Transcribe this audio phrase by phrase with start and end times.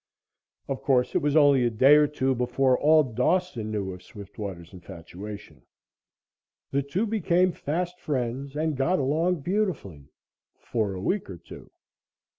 [0.67, 4.73] Of course, it was only a day or two before all Dawson knew of Swiftwater's
[4.73, 5.61] infatuation.
[6.71, 10.07] The two became fast friends and got along beautifully
[10.57, 11.69] for a week or two.